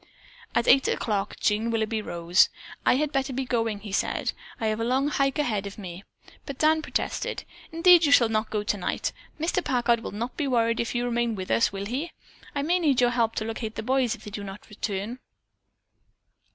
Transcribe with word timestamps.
At 0.55 0.67
eight 0.67 0.87
o'clock 0.87 1.35
Jean 1.39 1.69
Willoughby 1.69 2.01
rose. 2.01 2.49
"I 2.87 2.95
had 2.95 3.11
better 3.11 3.33
be 3.33 3.45
going," 3.45 3.81
he 3.81 3.91
said. 3.91 4.31
"I 4.59 4.65
have 4.65 4.79
a 4.79 4.83
long 4.83 5.09
hike 5.09 5.37
ahead 5.37 5.67
of 5.67 5.77
me." 5.77 6.03
But 6.47 6.57
Dan 6.57 6.81
protested. 6.81 7.43
"Indeed 7.71 8.05
you 8.05 8.11
shall 8.11 8.27
not 8.27 8.49
go 8.49 8.63
tonight. 8.63 9.13
Mr. 9.39 9.63
Packard 9.63 9.99
will 9.99 10.09
not 10.09 10.35
be 10.35 10.47
worried 10.47 10.79
if 10.79 10.95
you 10.95 11.05
remain 11.05 11.35
with 11.35 11.51
us, 11.51 11.71
will 11.71 11.85
he? 11.85 12.13
I 12.55 12.63
may 12.63 12.79
need 12.79 12.99
your 12.99 13.11
help 13.11 13.35
to 13.35 13.45
locate 13.45 13.75
the 13.75 13.83
boys 13.83 14.15
if 14.15 14.23
they 14.23 14.31
do 14.31 14.43
not 14.43 14.65
soon 14.65 14.69
return." 14.71 15.19